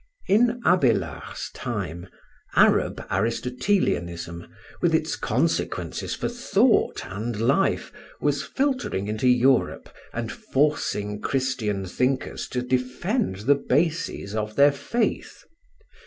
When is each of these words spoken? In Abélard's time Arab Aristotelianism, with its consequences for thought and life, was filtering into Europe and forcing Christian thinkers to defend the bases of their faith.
In 0.27 0.59
Abélard's 0.63 1.51
time 1.53 2.07
Arab 2.55 3.05
Aristotelianism, 3.11 4.47
with 4.81 4.95
its 4.95 5.15
consequences 5.15 6.15
for 6.15 6.27
thought 6.27 7.05
and 7.05 7.39
life, 7.39 7.93
was 8.19 8.41
filtering 8.43 9.07
into 9.07 9.27
Europe 9.27 9.89
and 10.11 10.31
forcing 10.31 11.21
Christian 11.21 11.85
thinkers 11.85 12.47
to 12.47 12.63
defend 12.63 13.41
the 13.41 13.53
bases 13.53 14.33
of 14.33 14.55
their 14.55 14.71
faith. 14.71 15.43